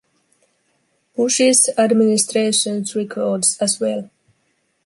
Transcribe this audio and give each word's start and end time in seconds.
Bush's 1.15 1.69
administration's 1.77 2.95
records 2.95 3.55
as 3.61 3.79
well. 3.79 4.09